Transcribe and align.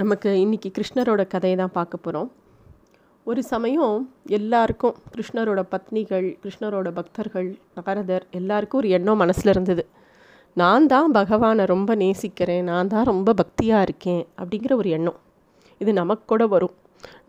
நமக்கு 0.00 0.30
இன்றைக்கி 0.42 0.68
கிருஷ்ணரோட 0.76 1.22
கதையை 1.26 1.54
தான் 1.58 1.72
பார்க்க 1.76 1.96
போகிறோம் 1.96 2.28
ஒரு 3.26 3.40
சமயம் 3.42 3.94
எல்லாருக்கும் 4.38 4.94
கிருஷ்ணரோட 5.14 5.60
பத்னிகள் 5.72 6.26
கிருஷ்ணரோட 6.42 6.88
பக்தர்கள் 6.98 7.48
நாரதர் 7.78 8.24
எல்லாருக்கும் 8.30 8.80
ஒரு 8.80 8.88
எண்ணம் 8.88 9.20
மனசில் 9.22 9.52
இருந்தது. 9.54 9.84
நான் 10.56 10.86
தான் 10.86 11.10
பகவானை 11.10 11.64
ரொம்ப 11.64 11.94
நேசிக்கிறேன் 11.94 12.62
நான் 12.64 12.92
தான் 12.92 13.04
ரொம்ப 13.04 13.34
பக்தியாக 13.40 13.86
இருக்கேன் 13.88 14.22
அப்படிங்கிற 14.40 14.74
ஒரு 14.74 14.90
எண்ணம். 14.98 15.18
இது 15.80 15.92
நமக்கு 15.92 16.24
கூட 16.26 16.46
வரும். 16.54 16.74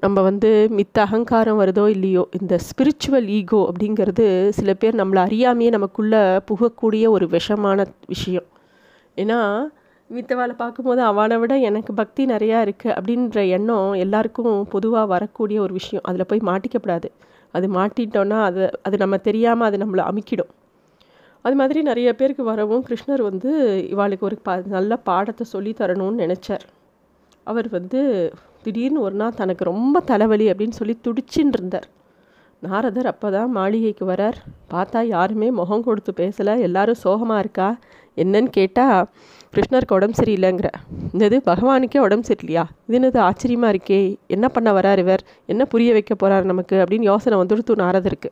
நம்ம 0.04 0.22
வந்து 0.22 0.52
மித்த 0.78 1.00
அகங்காரம் 1.08 1.60
வருதோ 1.62 1.88
இல்லையோ 1.96 2.26
இந்த 2.42 2.60
ஸ்பிரிச்சுவல் 2.68 3.28
ஈகோ 3.40 3.64
அப்படிங்கிறது 3.72 4.28
சில 4.60 4.74
பேர் 4.74 5.02
நம்மளை 5.02 5.24
அறியாமையே 5.30 5.72
நமக்குள்ளே 5.78 6.24
புகக்கூடிய 6.52 7.06
ஒரு 7.18 7.28
விஷமான 7.38 7.88
விஷயம். 8.14 8.48
ஏன்னா 9.18 9.42
மித்தவாளை 10.10 10.54
பார்க்கும்போது 10.62 11.02
அவனை 11.02 11.36
விட 11.38 11.54
எனக்கு 11.70 11.92
பக்தி 11.94 12.22
நிறையா 12.26 12.60
இருக்குது 12.66 12.94
அப்படின்ற 12.98 13.40
எண்ணம் 13.48 13.92
எல்லாருக்கும் 13.94 14.56
பொதுவாக 14.70 15.06
வரக்கூடிய 15.06 15.58
ஒரு 15.62 15.74
விஷயம். 15.74 16.06
அதில் 16.06 16.28
போய் 16.28 16.48
மாட்டிக்கப்படாது 16.50 17.10
அது 17.52 17.68
மாட்டிட்டோன்னா 17.76 18.40
அது 18.48 18.64
அது 18.82 18.96
நம்ம 18.98 19.18
தெரியாமல் 19.28 19.68
அது 19.68 19.78
நம்மளை 19.84 20.04
அமுக்கிடும். 20.10 20.52
அது 21.46 21.56
மாதிரி 21.56 21.80
நிறைய 21.82 22.10
பேருக்கு 22.16 22.44
வரவும் 22.44 22.84
கிருஷ்ணர் 22.88 23.22
வந்து 23.30 23.52
இவாளுக்கு 23.94 24.26
ஒரு 24.30 24.38
பா 24.44 24.56
நல்ல 24.78 24.92
பாடத்தை 25.10 25.46
சொல்லி 25.46 25.74
தரணும்னு 25.80 26.24
நினச்சார். 26.26 26.66
அவர் 27.48 27.70
வந்து 27.70 28.00
திடீர்னு 28.64 29.00
ஒரு 29.02 29.16
நாள் 29.16 29.40
தனக்கு 29.42 29.64
ரொம்ப 29.64 30.00
தலைவலி 30.12 30.48
அப்படின்னு 30.52 30.80
சொல்லி 30.82 30.96
துடிச்சின்னு 31.08 31.56
இருந்தார். 31.58 31.88
நாரதர் 32.66 33.08
அப்போ 33.12 33.28
தான் 33.34 33.52
மாளிகைக்கு 33.58 34.06
வரார். 34.10 34.38
பார்த்தா 34.72 35.00
யாருமே 35.16 35.48
முகம் 35.60 35.84
கொடுத்து 35.84 36.12
பேசலை. 36.22 36.54
எல்லாரும் 36.68 37.00
சோகமாக 37.04 37.44
இருக்கா? 37.44 37.68
என்னன்னு 38.22 38.50
கேட்டால் 38.58 39.06
கிருஷ்ணருக்கு 39.54 39.96
உடம்பு 39.98 40.18
சரியில்லைங்கிற. 40.22 40.70
இது 41.28 41.38
பகவானுக்கே 41.46 42.00
உடம்பு 42.08 42.28
சரியில்லையா? 42.30 42.64
இது 42.88 42.96
என்னது 43.00 43.20
ஆச்சரியமாக 43.28 43.74
இருக்கே. 43.76 44.02
என்ன 44.36 44.46
பண்ண 44.56 44.72
வரார் 44.78 45.02
இவர்? 45.06 45.24
என்ன 45.54 45.66
புரிய 45.74 45.92
வைக்க 45.98 46.16
போகிறார் 46.16 46.50
நமக்கு? 46.52 46.76
அப்படின்னு 46.84 47.10
யோசனை 47.12 47.38
வந்துடுத்து 47.42 47.80
நாரதருக்கு. 47.84 48.32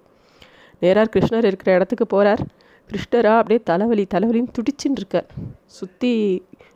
நேரார் 0.83 1.13
கிருஷ்ணர் 1.15 1.49
இருக்கிற 1.51 1.71
இடத்துக்கு 1.77 2.07
போகிறார் 2.15 2.43
கிருஷ்ணரா 2.89 3.33
அப்படியே 3.39 3.61
தலைவலி 3.71 4.05
தலைவலின்னு 4.15 4.55
துடிச்சுன்னு 4.57 5.01
இருக்கார். 5.01 5.29
சுற்றி 5.77 6.11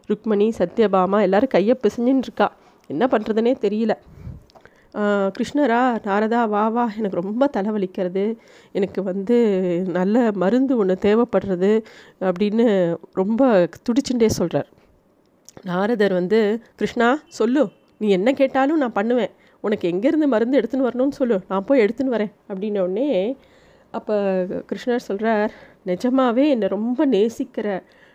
ருக்மணி 0.09 0.47
சத்யபாமா 0.61 1.19
எல்லோரும் 1.27 1.53
கையை 1.57 1.75
பிசைஞ்சின்னு 1.83 2.25
இருக்கா. 2.27 2.47
என்ன 2.93 3.03
பண்ணுறதுனே 3.11 3.53
தெரியல. 3.65 3.93
கிருஷ்ணரா 5.35 5.81
நாரதா 6.07 6.41
வா 6.53 6.63
வா 6.75 6.85
எனக்கு 6.97 7.19
ரொம்ப 7.21 7.49
தலைவலிக்கிறது. 7.57 8.23
எனக்கு 8.71 9.03
வந்து 9.03 9.37
நல்ல 9.97 10.31
மருந்து 10.43 10.73
ஒன்று 10.77 10.97
தேவைப்படுறது 11.01 11.71
அப்படின்னு 12.29 12.65
ரொம்ப 13.13 13.69
துடிச்சுட்டே 13.85 14.29
சொல்கிறார் 14.39 14.69
நாரதர் 15.69 16.13
வந்து 16.13 16.39
கிருஷ்ணா 16.75 17.07
சொல்லு. 17.39 17.63
நீ 17.97 18.09
என்ன 18.09 18.29
கேட்டாலும் 18.33 18.77
நான் 18.77 18.97
பண்ணுவேன். 18.99 19.33
உனக்கு 19.63 19.85
எங்கேருந்து 19.91 20.27
மருந்து 20.33 20.59
எடுத்துன்னு 20.59 20.87
வரணும்னு 20.89 21.17
சொல்லு. 21.21 21.37
நான் 21.47 21.65
போய் 21.65 21.83
எடுத்துன்னு 21.85 22.15
வரேன் 22.17 22.33
அப்படின்னோடனே 22.49 23.09
அப்போ 23.91 24.15
கிருஷ்ணர் 24.69 25.07
சொல்கிறார் 25.09 25.51
நிஜமாவே 25.85 26.43
என்னை 26.49 26.67
ரொம்ப 26.67 27.05
நேசிக்கிற 27.05 27.67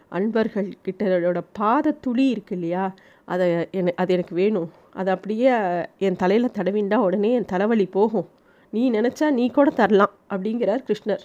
அன்பர்கள் 0.08 0.68
கிட்டோட 0.86 1.40
பாத 1.52 1.92
துளி 2.04 2.28
இருக்கு 2.28 2.54
இல்லையா? 2.54 2.84
அதை 3.24 3.46
என 3.70 3.92
அது 3.96 4.12
எனக்கு 4.12 4.34
வேணும். 4.34 4.68
அது 4.96 5.10
அப்படியே 5.10 5.52
என் 6.06 6.20
தலையில் 6.22 6.54
தடவிண்டா 6.58 6.98
உடனே 7.06 7.30
என் 7.32 7.50
தலைவலி 7.52 7.86
போகும். 7.96 8.28
நீ 8.72 8.82
நினச்சா 8.90 9.26
நீ 9.30 9.44
கூட 9.50 9.70
தரலாம் 9.70 10.14
அப்படிங்கிறார் 10.30 10.82
கிருஷ்ணர். 10.88 11.24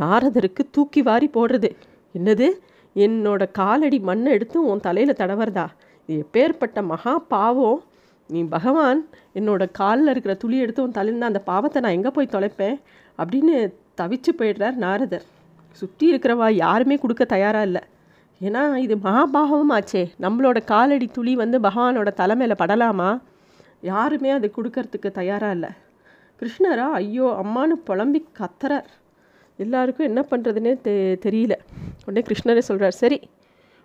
நாரதருக்கு 0.00 0.62
தூக்கி 0.70 1.02
வாரி 1.02 1.28
போடுறது. 1.34 1.70
என்னது? 2.14 2.48
என்னோட 2.96 3.42
காலடி 3.52 3.98
மண்ணை 4.08 4.30
எடுத்து 4.32 4.58
உன் 4.66 4.84
தலையில் 4.86 5.18
தடவுறதா 5.20 5.66
இது 6.08 6.18
எப்பேற்பட்ட 6.24 6.78
மகா 6.92 7.14
பாவம். 7.34 7.80
நீ 8.30 8.40
பகவான் 8.54 9.00
என்னோட 9.34 9.62
காலில் 9.72 10.10
இருக்கிற 10.12 10.34
துளி 10.34 10.56
எடுத்து 10.58 10.82
உன் 10.82 10.96
தலையில் 10.98 11.28
அந்த 11.30 11.40
பாவத்தை 11.50 11.78
நான் 11.82 11.96
எங்கே 11.98 12.10
போய் 12.10 12.34
தொலைப்பேன்? 12.34 12.76
அப்படின்னு 13.18 13.54
தவிச்சு 14.00 14.32
போயிடுறார் 14.38 14.76
நாரதர். 14.84 15.26
சுற்றி 15.80 16.06
இருக்கிறவா 16.12 16.46
யாருமே 16.64 16.96
கொடுக்க 16.96 17.24
தயாராக 17.24 17.68
இல்லை. 17.68 17.82
ஏன்னா 18.40 18.76
இது 18.76 18.96
மகாபாகமும் 18.96 19.72
ஆச்சே 19.76 20.02
நம்மளோட 20.20 20.64
காலடி 20.64 21.06
துளி 21.06 21.36
வந்து 21.36 21.60
பகவானோட 21.60 22.08
தலைமையில் 22.12 22.60
படலாமா? 22.62 23.20
யாருமே 23.80 24.30
அது 24.30 24.52
கொடுக்கறதுக்கு 24.56 25.10
தயாராக 25.10 25.52
இல்லை. 25.52 25.70
கிருஷ்ணரா 26.40 26.86
ஐயோ 27.00 27.26
அம்மானு 27.42 27.74
புலம்பி 27.88 28.20
கத்துறார். 28.40 28.88
எல்லாருக்கும் 29.56 30.06
என்ன 30.06 30.20
பண்ணுறதுனே 30.30 30.72
தெ 30.80 30.94
தெரியல. 31.24 31.54
உடனே 32.06 32.22
கிருஷ்ணரே 32.28 32.58
சொல்கிறார் 32.58 32.96
சரி 33.02 33.18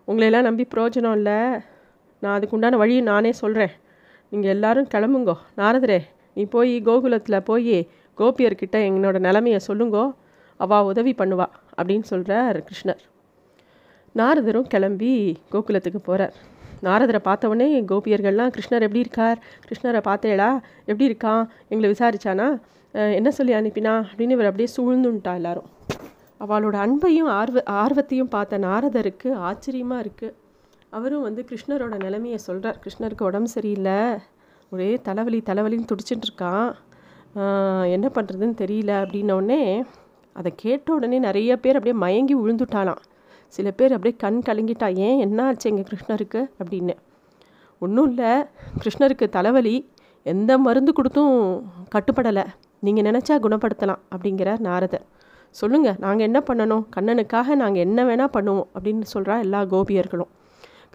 உங்களையெல்லாம் 0.07 0.47
நம்பி 0.49 0.67
பிரயோஜனம் 0.75 1.15
இல்லை. 1.19 1.37
நான் 2.19 2.35
அதுக்கு 2.35 2.55
உண்டான 2.55 2.77
வழியை 2.77 3.01
நானே 3.01 3.31
சொல்கிறேன் 3.31 3.73
நீங்கள் 4.31 4.51
எல்லோரும் 4.51 4.91
கிளம்புங்கோ. 4.93 5.35
நாரதரே 5.57 5.99
நீ 6.33 6.43
போய் 6.45 6.81
கோகுலத்தில் 6.85 7.45
போய் 7.49 7.77
கோபியர்கிட்ட 8.17 8.77
என்னோட 8.89 9.19
நிலமையை 9.19 9.59
சொல்லுங்கோ. 9.67 10.05
அவள் 10.59 10.87
உதவி 10.91 11.15
பண்ணுவா. 11.17 11.47
அப்படின்னு 11.77 12.05
சொல்கிறார் 12.13 12.63
கிருஷ்ணர். 12.69 13.03
நாரதரும் 14.19 14.67
கிளம்பி 14.73 15.11
கோகுலத்துக்கு 15.51 15.99
போகிறார் 16.07 16.33
நாரதரை 16.87 17.19
பார்த்தவொடனே 17.27 17.67
கோபியர்கள்லாம் 17.91 18.51
கிருஷ்ணர் 18.55 18.85
எப்படி 18.85 19.01
இருக்கார்? 19.05 19.37
கிருஷ்ணரை 19.67 20.01
பார்த்தேடா 20.07 20.49
எப்படி 20.89 21.05
இருக்கான்? 21.11 21.43
எங்களை 21.71 21.87
விசாரிச்சானா? 21.93 22.47
என்ன 23.19 23.29
சொல்லி 23.37 23.53
அனுப்பினா? 23.59 23.93
அப்படின்னு 24.09 24.35
இவர் 24.37 24.49
அப்படியே 24.49 24.69
சூழ்ந்துன்ட்டா 24.77 25.33
எல்லாரும். 25.39 25.69
அவளோட 26.43 26.75
அன்பையும் 26.85 27.29
ஆர்வ 27.39 27.63
ஆர்வத்தையும் 27.83 28.31
பார்த்த 28.35 28.59
நாரதருக்கு 28.65 29.29
ஆச்சரியமாக 29.49 30.03
இருக்குது 30.05 30.35
அவரும் 30.97 31.25
வந்து 31.27 31.41
கிருஷ்ணரோட 31.49 31.95
நிலைமையை 32.05 32.39
சொல்கிறார் 32.47 32.77
கிருஷ்ணருக்கு 32.83 33.27
உடம்பு 33.29 33.49
சரியில்லை. 33.55 33.99
ஒரே 34.71 34.89
தலைவலி 35.07 35.39
தலைவலின்னு 35.49 35.89
துடிச்சிட்டு 35.91 36.27
இருக்கான். 36.27 36.69
என்ன 37.95 38.07
பண்ணுறதுன்னு 38.15 38.55
தெரியல. 38.63 38.91
அப்படின்னோடனே 39.03 39.61
அதை 40.39 40.51
கேட்ட 40.55 40.87
உடனே 40.97 41.17
நிறைய 41.27 41.57
பேர் 41.63 41.77
அப்படியே 41.79 41.97
மயங்கி 42.03 42.35
விழுந்துட்டாலாம் 42.41 43.01
சில 43.55 43.71
பேர் 43.71 43.93
அப்படியே 43.93 44.15
கண் 44.17 44.41
கலங்கிட்டா 44.45 44.95
ஏன் 44.95 45.19
என்ன 45.19 45.45
ஆச்சு 45.45 45.69
எங்கள் 45.69 45.87
கிருஷ்ணருக்கு? 45.91 46.49
அப்படின்னு. 46.59 46.93
ஒன்றும் 47.79 48.07
இல்லை. 48.07 48.43
கிருஷ்ணருக்கு 48.79 49.29
தலைவலி 49.29 49.75
எந்த 50.23 50.57
மருந்து 50.57 50.93
கொடுத்தும் 50.93 51.63
கட்டுப்படலை. 51.95 52.45
நீங்கள் 52.79 53.03
நினச்சா 53.03 53.33
குணப்படுத்தலாம் 53.33 53.99
அப்படிங்கிறார் 54.15 54.59
நாரதர். 54.59 55.05
சொல்லுங்கள் 55.49 55.95
நாங்கள் 55.97 56.25
என்ன 56.25 56.39
பண்ணணும்? 56.39 56.85
கண்ணனுக்காக 56.95 57.55
நாங்கள் 57.55 57.81
என்ன 57.81 58.03
வேணால் 58.03 58.29
பண்ணுவோம் 58.33 58.67
அப்படின்னு 58.79 59.01
சொல்கிறா 59.13 59.39
எல்லா 59.39 59.61
கோபியர்களும். 59.61 60.31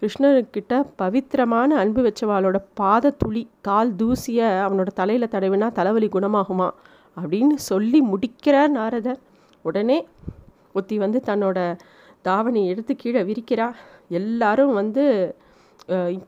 கிருஷ்ணர்கிட்ட 0.01 0.85
பவித்திரமான 0.97 1.77
அன்பு 1.77 2.01
வச்சவாளோட 2.03 2.57
பாத 2.75 3.11
துளி 3.11 3.49
கால் 3.61 3.95
தூசியை 3.95 4.49
அவனோட 4.67 4.87
தலையில் 4.87 5.29
தடவினா 5.29 5.73
தலைவலி 5.73 6.09
குணமாகுமா? 6.13 6.71
அப்படின்னு 7.21 7.55
சொல்லி 7.55 8.01
முடிக்கிறார் 8.01 8.71
நாரதர். 8.71 9.19
உடனே 9.63 10.09
ஒத்தி 10.73 10.99
வந்து 10.99 11.23
தன்னோட 11.27 11.79
தாவணி 12.25 12.61
எடுத்து 12.73 12.93
கீழே 13.03 13.23
விரிக்கிறா. 13.29 13.69
எல்லாரும் 14.19 14.73
வந்து 14.81 15.05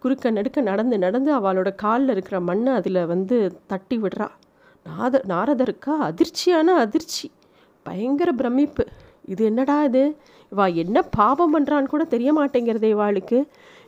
குறுக்க 0.03 0.31
நடுக்க 0.37 0.59
நடந்து 0.69 0.97
நடந்து 1.05 1.31
அவளோட 1.39 1.71
காலில் 1.83 2.13
இருக்கிற 2.15 2.37
மண்ணை 2.49 2.73
அதில் 2.81 3.01
வந்து 3.13 3.37
தட்டி 3.73 3.97
விடுறா. 4.03 4.29
நாத 4.87 5.23
நாரதருக்கா 5.33 5.95
அதிர்ச்சியான 6.09 6.75
அதிர்ச்சி. 6.85 7.27
பயங்கர 7.87 8.31
பிரமிப்பு. 8.41 8.85
இது 9.33 9.43
என்னடா 9.51 9.77
இது? 9.89 10.05
இவா 10.53 10.67
என்ன 10.83 10.99
பாவம் 11.19 11.53
பண்ணுறான்னு 11.55 11.93
கூட 11.95 12.05
தெரிய 12.15 12.31
மாட்டேங்கிறதே 12.39 12.89
இவாளுக்கு 12.97 13.39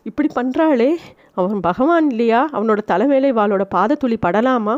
இப்படி 0.08 0.28
பண்ணுறாளே 0.38 0.90
அவன் 1.38 1.60
பகவான் 1.68 2.08
இல்லையா? 2.12 2.40
அவனோட 2.56 2.80
தலைமையில் 2.92 3.32
இவாளோட 3.34 3.64
பாதத்துளி 3.76 4.16
படலாமா? 4.26 4.76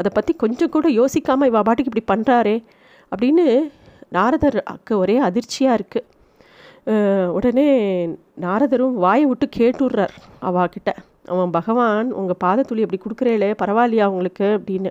அதை 0.00 0.10
பற்றி 0.16 0.32
கொஞ்சம் 0.42 0.72
கூட 0.74 0.86
யோசிக்காமல் 1.00 1.50
இவா 1.50 1.60
பாட்டுக்கு 1.66 1.90
இப்படி 1.92 2.06
பண்ணுறாரே 2.12 2.56
அப்படின்னு 3.12 3.46
நாரதருக்கு 4.16 4.94
ஒரே 5.02 5.16
அதிர்ச்சியாக 5.28 5.78
இருக்குது 5.78 6.06
உடனே 7.32 7.68
நாரதரும் 8.40 8.94
வாயை 8.94 9.26
விட்டு 9.26 9.48
கேட்டுடுறார். 9.56 10.14
அவாக்கிட்ட 10.42 10.90
அவன் 11.24 11.50
பகவான் 11.50 12.12
உங்கள் 12.12 12.40
பாதத்துளி 12.44 12.82
அப்படி 12.86 12.98
கொடுக்குறேளே 13.02 13.54
பரவாயில்லையா 13.64 14.04
உங்களுக்கு? 14.04 14.44
அப்படின்னு. 14.44 14.90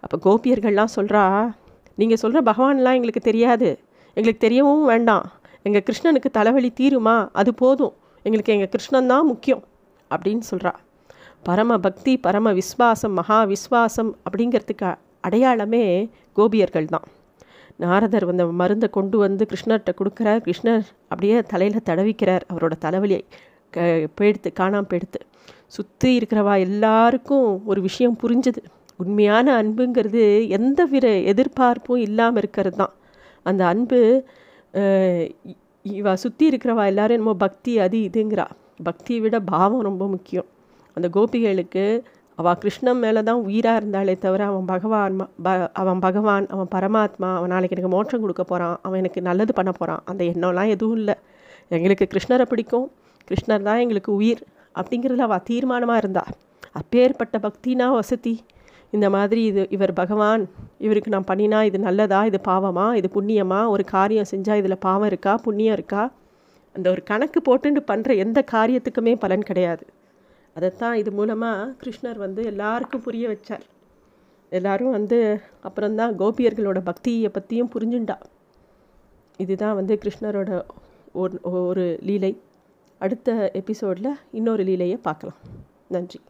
அப்போ 0.00 0.16
கோபியர்கள்லாம் 0.24 0.94
சொல்கிறா 0.96 1.52
நீங்கள் 1.94 2.16
சொல்கிற 2.16 2.52
பகவான்லாம் 2.52 2.96
எங்களுக்கு 2.98 3.20
தெரியாது. 3.20 3.78
எங்களுக்கு 4.14 4.48
தெரியவும் 4.48 4.84
வேண்டாம். 4.84 5.26
எங்கள் 5.62 5.82
கிருஷ்ணனுக்கு 5.82 6.30
தலைவலி 6.32 6.72
தீருமா? 6.80 7.28
அது 7.32 7.54
போதும். 7.54 7.94
எங்களுக்கு 8.22 8.52
எங்கள் 8.52 8.68
கிருஷ்ணன் 8.68 9.06
தான் 9.06 9.26
முக்கியம். 9.26 9.64
அப்படின்னு 10.14 10.42
சொல்கிறா 10.50 10.72
பரம 11.42 11.78
பக்தி 11.78 12.16
பரம 12.16 12.52
விஸ்வாசம் 12.52 13.14
மகா 13.14 13.44
விஸ்வாசம் 13.44 14.10
அப்படிங்கிறதுக்கு 14.26 14.94
அடையாளமே 15.20 16.10
கோபியர்கள் 16.32 16.84
தான். 16.84 17.02
நாரதர் 17.78 18.26
வந்த 18.30 18.44
மருந்தை 18.60 18.88
கொண்டு 18.96 19.16
வந்து 19.24 19.44
கிருஷ்ணர்கிட்ட 19.50 19.92
கொடுக்குறார். 20.00 20.40
கிருஷ்ணர் 20.46 20.84
அப்படியே 21.10 21.36
தலையில் 21.52 21.86
தடவிக்கிறார் 21.88 22.44
அவரோட 22.52 22.74
தலைவலியை. 22.84 23.22
க 23.72 23.86
போயிடுத்து 24.18 24.48
காணாமல் 24.60 24.88
போயிடுத்து 24.90 25.20
சுற்றி 25.76 26.10
இருக்கிறவா 26.18 26.54
எல்லாருக்கும் 26.66 27.48
ஒரு 27.70 27.80
விஷயம் 27.88 28.16
புரிஞ்சுது. 28.22 28.60
உண்மையான 29.02 29.46
அன்புங்கிறது 29.60 30.24
எந்த 30.58 30.80
வித 30.92 31.06
எதிர்பார்ப்பும் 31.32 32.02
இல்லாமல் 32.08 32.40
இருக்கிறது 32.42 32.76
தான். 32.82 32.92
அந்த 33.46 33.62
அன்பு 33.72 34.00
இவ 35.84 36.14
சுற்றி 36.24 36.44
இருக்கிறவா 36.50 36.84
எல்லாரும் 36.92 37.16
என்னமோ 37.18 37.34
பக்தி 37.46 37.72
அது 37.84 37.96
இதுங்கிறா. 38.08 38.46
பக்தியை 38.88 39.18
விட 39.24 39.36
பாவம் 39.52 39.86
ரொம்ப 39.88 40.04
முக்கியம். 40.14 40.48
அந்த 40.96 41.06
கோபிகளுக்கு 41.16 41.84
அவள் 42.38 42.58
கிருஷ்ணன் 42.62 43.00
மேலே 43.04 43.20
தான் 43.28 43.40
உயிராக 43.48 43.80
இருந்தாலே 43.80 44.14
தவிர 44.24 44.42
அவன் 44.50 44.66
பகவான் 44.72 45.18
ப 45.46 45.48
அவன் 45.82 46.00
பகவான் 46.06 46.46
அவன் 46.54 46.70
பரமாத்மா 46.74 47.28
அவன் 47.38 47.52
நாளைக்கு 47.54 47.76
எனக்கு 47.76 47.92
மோட்சம் 47.96 48.22
கொடுக்க 48.24 48.42
போகிறான் 48.44 48.76
அவன் 48.86 49.00
எனக்கு 49.02 49.20
நல்லது 49.28 49.52
பண்ண 49.58 49.72
போகிறான் 49.78 50.02
அந்த 50.10 50.22
எண்ணம்லாம் 50.32 50.72
எதுவும் 50.74 50.98
இல்லை. 51.00 51.16
எங்களுக்கு 51.76 52.06
கிருஷ்ணரை 52.12 52.46
பிடிக்கும் 52.52 52.86
கிருஷ்ணர் 53.28 53.66
தான் 53.68 53.82
எங்களுக்கு 53.84 54.10
உயிர் 54.20 54.42
அப்படிங்கிறதுல 54.78 55.26
அவள் 55.28 55.46
தீர்மானமாக 55.50 56.02
இருந்தா. 56.02 56.24
அப்பேற்பட்ட 56.80 57.36
பக்தினா 57.46 57.86
வசதி. 57.98 58.34
இந்த 58.96 59.06
மாதிரி 59.16 59.40
இது 59.50 59.62
இவர் 59.76 59.92
பகவான் 60.00 60.42
இவருக்கு 60.86 61.12
நான் 61.14 61.30
பண்ணினா 61.30 61.60
இது 61.68 61.78
நல்லதா 61.88 62.20
இது 62.30 62.38
பாவமா 62.50 62.86
இது 62.98 63.08
புண்ணியமா 63.16 63.60
ஒரு 63.74 63.84
காரியம் 63.94 64.30
செஞ்சால் 64.32 64.60
இதில் 64.60 64.82
பாவம் 64.86 65.08
இருக்கா 65.12 65.32
புண்ணியம் 65.46 65.76
இருக்கா? 65.78 66.02
அந்த 66.74 66.86
ஒரு 66.94 67.02
கணக்கு 67.10 67.40
போட்டுன்னு 67.48 67.80
பண்ணுற 67.90 68.16
எந்த 68.24 68.38
காரியத்துக்குமே 68.52 69.14
பலன் 69.24 69.46
கிடையாது. 69.50 69.84
அதைத்தான் 70.54 70.96
இது 70.96 71.10
மூலமாக 71.10 71.74
கிருஷ்ணர் 71.84 72.16
வந்து 72.16 72.44
எல்லாருக்கும் 72.44 73.00
புரிய 73.00 73.28
வச்சார். 73.28 73.64
எல்லாரும் 74.50 74.90
வந்து 74.90 75.40
அப்புறம்தான் 75.60 76.18
கோபியர்களோட 76.18 76.80
பக்தியை 76.84 77.28
பற்றியும் 77.28 77.70
புரிஞ்சுண்டா. 77.74 78.16
இதுதான் 79.36 79.74
வந்து 79.74 79.98
கிருஷ்ணரோட 80.04 80.64
ஒரு 81.12 81.38
ஒரு 81.42 81.98
லீலை. 82.02 82.40
அடுத்த 82.98 83.50
எபிசோடில் 83.52 84.18
இன்னொரு 84.32 84.64
லீலையை 84.64 84.96
பார்க்கலாம். 84.96 85.36
நன்றி. 85.88 86.20